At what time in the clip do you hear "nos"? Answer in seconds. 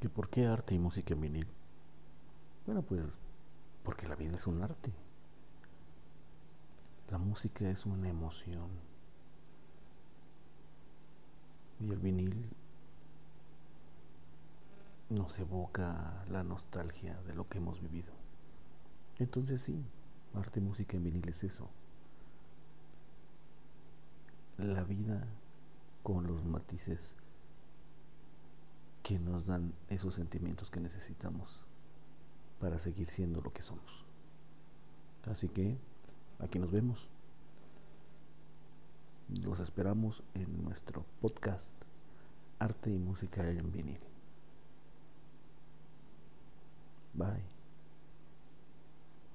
15.10-15.38, 29.18-29.46, 36.58-36.70